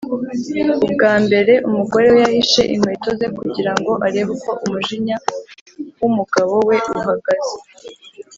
[0.85, 5.15] Ubwa mbere umugore we yahishe inkweto ze kugira ngo arebe uko umujinya
[5.99, 7.55] wu mugabo we uhagaze